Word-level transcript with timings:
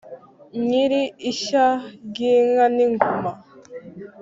nyiri 0.65 1.01
ishya 1.31 1.67
ry’inka 2.07 2.65
n’ingoma 2.75 3.31